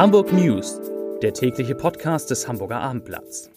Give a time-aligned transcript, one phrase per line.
[0.00, 0.80] Hamburg News,
[1.20, 3.50] der tägliche Podcast des Hamburger Abendblatts.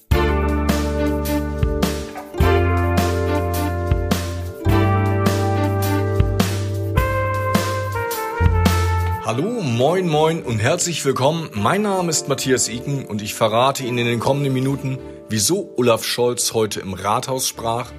[9.23, 11.49] Hallo, moin, moin und herzlich willkommen.
[11.53, 14.99] Mein Name ist Matthias Iken und ich verrate Ihnen in den kommenden Minuten,
[15.29, 17.93] wieso Olaf Scholz heute im Rathaus sprach,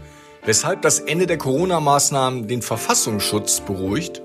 [0.44, 4.20] weshalb das Ende der Corona-Maßnahmen den Verfassungsschutz beruhigt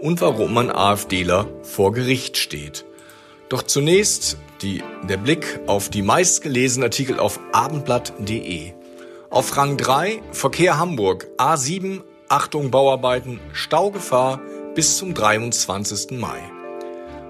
[0.00, 2.84] und warum ein AfDler vor Gericht steht.
[3.48, 8.72] Doch zunächst die, der Blick auf die meistgelesenen Artikel auf abendblatt.de.
[9.30, 14.40] Auf Rang 3 Verkehr Hamburg A7 Achtung Bauarbeiten Staugefahr
[14.74, 16.18] bis zum 23.
[16.18, 16.40] Mai.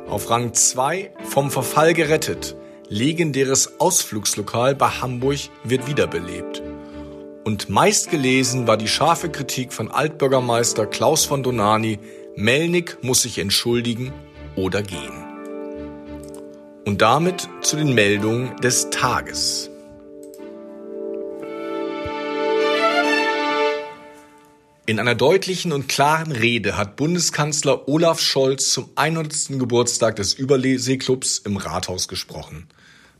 [0.08, 2.56] Auf Rang 2 vom Verfall gerettet
[2.88, 6.62] legendäres Ausflugslokal bei Hamburg wird wiederbelebt.
[7.44, 11.98] Und meistgelesen war die scharfe Kritik von Altbürgermeister Klaus von Donani,
[12.36, 14.12] Melnik muss sich entschuldigen
[14.56, 15.25] oder gehen.
[16.86, 19.68] Und damit zu den Meldungen des Tages.
[24.86, 29.58] In einer deutlichen und klaren Rede hat Bundeskanzler Olaf Scholz zum 100.
[29.58, 32.68] Geburtstag des Überseeklubs im Rathaus gesprochen.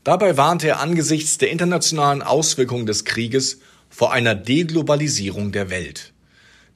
[0.05, 6.13] Dabei warnte er angesichts der internationalen Auswirkungen des Krieges vor einer Deglobalisierung der Welt.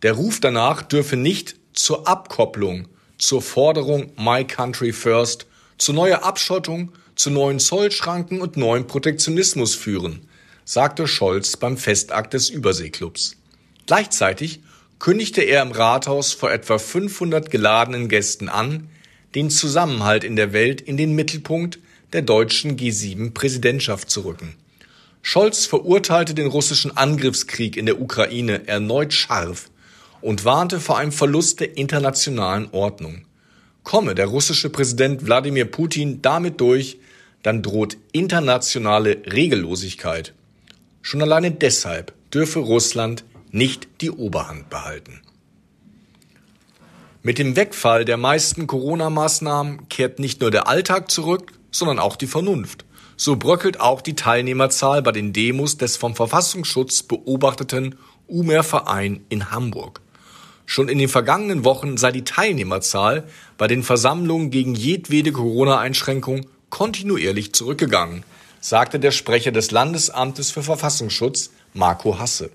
[0.02, 5.48] Der Ruf danach dürfe nicht zur Abkopplung, zur Forderung My Country First,
[5.82, 10.28] zu neuer Abschottung, zu neuen Zollschranken und neuem Protektionismus führen,
[10.64, 13.36] sagte Scholz beim Festakt des Überseeklubs.
[13.88, 14.60] Gleichzeitig
[15.00, 18.90] kündigte er im Rathaus vor etwa 500 geladenen Gästen an,
[19.34, 21.80] den Zusammenhalt in der Welt in den Mittelpunkt
[22.14, 24.56] der deutschen G7-Präsidentschaft zu rücken.
[25.24, 29.72] Scholz verurteilte den russischen Angriffskrieg in der Ukraine erneut scharf
[30.22, 33.26] und warnte vor einem Verlust der internationalen Ordnung.
[33.84, 37.00] Komme der russische Präsident Wladimir Putin damit durch,
[37.44, 40.34] dann droht internationale Regellosigkeit.
[41.02, 45.22] Schon alleine deshalb dürfe Russland nicht die Oberhand behalten.
[47.24, 52.28] Mit dem Wegfall der meisten Corona-Maßnahmen kehrt nicht nur der Alltag zurück, sondern auch die
[52.28, 52.86] Vernunft.
[53.16, 57.96] So bröckelt auch die Teilnehmerzahl bei den Demos des vom Verfassungsschutz beobachteten
[58.28, 60.02] Umer Verein in Hamburg.
[60.72, 63.26] Schon in den vergangenen Wochen sei die Teilnehmerzahl
[63.58, 68.24] bei den Versammlungen gegen jedwede Corona-Einschränkung kontinuierlich zurückgegangen,
[68.62, 72.52] sagte der Sprecher des Landesamtes für Verfassungsschutz, Marco Hasse.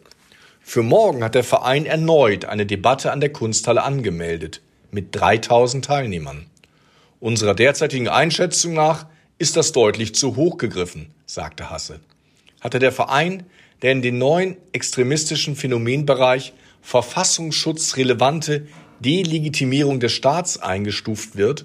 [0.62, 6.46] Für morgen hat der Verein erneut eine Debatte an der Kunsthalle angemeldet, mit 3000 Teilnehmern.
[7.20, 9.04] Unserer derzeitigen Einschätzung nach
[9.36, 12.00] ist das deutlich zu hoch gegriffen, sagte Hasse.
[12.62, 13.42] Hatte der Verein,
[13.82, 16.54] der in den neuen extremistischen Phänomenbereich
[16.86, 18.68] verfassungsschutzrelevante
[19.00, 21.64] Delegitimierung des Staats eingestuft wird,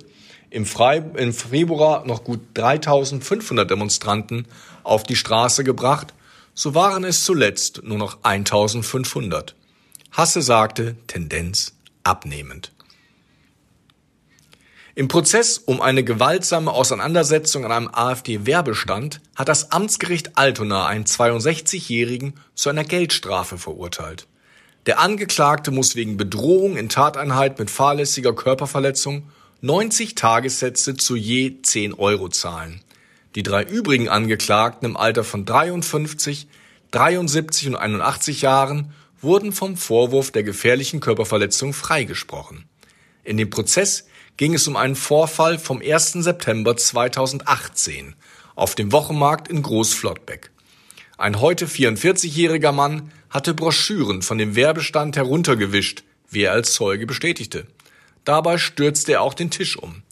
[0.50, 0.66] im,
[1.16, 4.48] im Februar noch gut 3500 Demonstranten
[4.84, 6.16] auf die Straße gebracht,
[6.56, 9.56] so waren es zuletzt nur noch 1500.
[10.12, 12.72] Hasse sagte Tendenz abnehmend.
[14.96, 22.34] Im Prozess um eine gewaltsame Auseinandersetzung an einem AfD-Werbestand hat das Amtsgericht Altona einen 62-Jährigen
[22.56, 24.28] zu einer Geldstrafe verurteilt.
[24.88, 29.30] Der Angeklagte muss wegen Bedrohung in Tateinheit mit fahrlässiger Körperverletzung
[29.62, 32.82] 90 Tagessätze zu je 10 Euro zahlen.
[33.36, 36.48] Die drei übrigen Angeklagten im Alter von 53,
[36.90, 38.92] 73 und 81 Jahren
[39.22, 42.66] wurden vom Vorwurf der gefährlichen Körperverletzung freigesprochen.
[43.24, 46.14] In dem Prozess ging es um einen Vorfall vom 1.
[46.14, 48.16] September 2018
[48.56, 50.50] auf dem Wochenmarkt in Großflottbeck.
[51.20, 57.66] Ein heute 44-jähriger Mann hatte Broschüren von dem Werbestand heruntergewischt, wie er als Zeuge bestätigte.
[58.26, 60.04] Dabei stürzte er auch den Tisch um.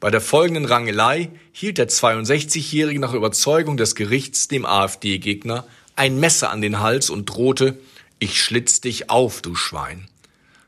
[0.00, 6.50] Bei der folgenden Rangelei hielt der 62-Jährige nach Überzeugung des Gerichts dem AfD-Gegner ein Messer
[6.50, 7.78] an den Hals und drohte,
[8.18, 10.08] ich schlitz dich auf, du Schwein.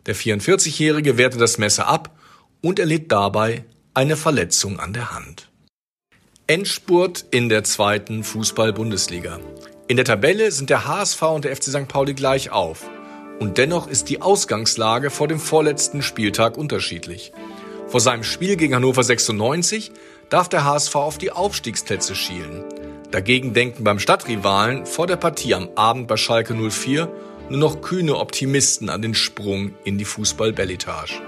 [0.06, 2.16] Der 44-Jährige wehrte das Messer ab
[2.60, 3.64] und erlitt dabei
[3.94, 5.48] eine Verletzung an der Hand.
[6.46, 9.40] Endspurt in der zweiten Fußball-Bundesliga.
[9.86, 11.88] In der Tabelle sind der HSV und der FC St.
[11.88, 12.88] Pauli gleich auf.
[13.38, 17.32] Und dennoch ist die Ausgangslage vor dem vorletzten Spieltag unterschiedlich.
[17.88, 19.92] Vor seinem Spiel gegen Hannover 96
[20.30, 22.64] darf der HSV auf die Aufstiegsplätze schielen.
[23.10, 27.12] Dagegen denken beim Stadtrivalen vor der Partie am Abend bei Schalke 04
[27.50, 31.20] nur noch kühne Optimisten an den Sprung in die Fußball-Belletage.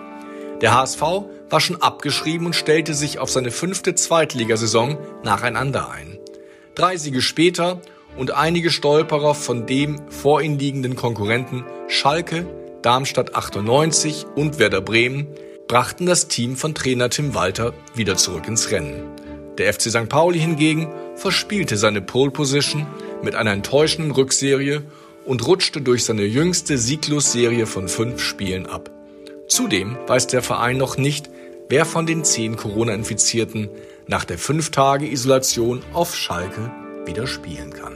[0.62, 1.02] Der HSV
[1.50, 6.18] war schon abgeschrieben und stellte sich auf seine fünfte Zweitligasaison nacheinander ein.
[6.74, 7.82] Drei Siege später
[8.16, 12.46] und einige Stolperer von dem vor ihnen liegenden Konkurrenten Schalke,
[12.82, 15.26] Darmstadt 98 und Werder Bremen
[15.68, 19.02] brachten das Team von Trainer Tim Walter wieder zurück ins Rennen.
[19.58, 20.08] Der FC St.
[20.08, 22.86] Pauli hingegen verspielte seine Pole Position
[23.22, 24.82] mit einer enttäuschenden Rückserie
[25.24, 28.90] und rutschte durch seine jüngste Sieglosserie von fünf Spielen ab.
[29.48, 31.30] Zudem weiß der Verein noch nicht,
[31.68, 33.68] wer von den zehn Corona-Infizierten
[34.06, 36.70] nach der fünf Tage Isolation auf Schalke
[37.06, 37.95] wieder spielen kann.